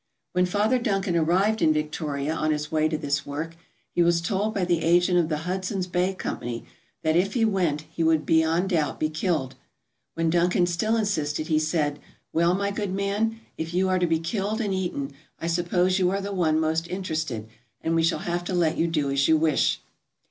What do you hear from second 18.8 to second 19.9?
do as you wish.